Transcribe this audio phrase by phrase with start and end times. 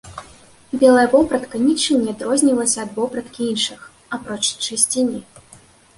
[0.83, 3.79] Белая вопратка нічым не адрознівалася ад вопраткі іншых,
[4.19, 5.21] апроч чысціні.